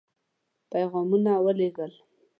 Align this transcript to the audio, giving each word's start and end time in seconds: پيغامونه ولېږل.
پيغامونه 0.71 1.33
ولېږل. 1.45 1.93